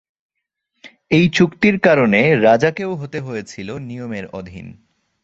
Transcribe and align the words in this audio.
এই 1.11 1.25
চুক্তির 1.29 1.75
কারণে 1.79 2.35
রাজা 2.41 2.71
কেও 2.71 2.91
হতে 2.95 3.19
হয়েছিলো 3.19 3.73
নিয়মের 3.79 4.25
অধীন। 4.33 4.67